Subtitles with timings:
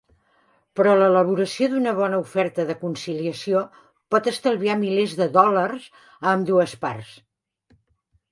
[0.77, 3.61] Però l'elaboració d'una bona oferta de conciliació
[4.15, 7.13] pot estalviar milers de dòlars a ambdues parts.